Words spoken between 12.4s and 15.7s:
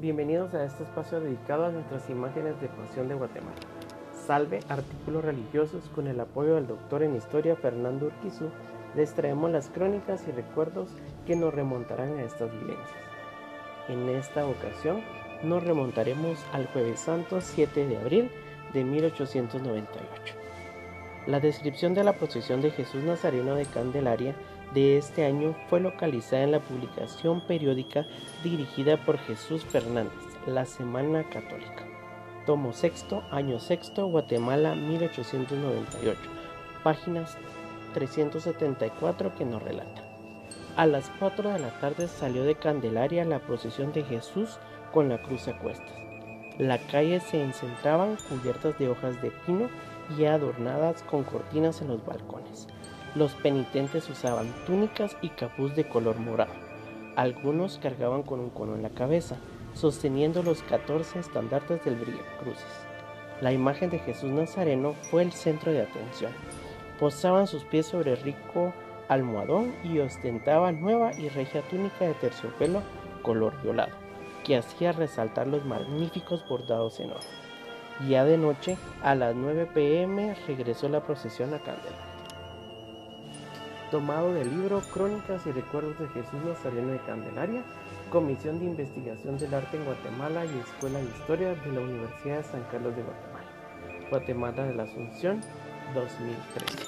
vivencias. En esta ocasión nos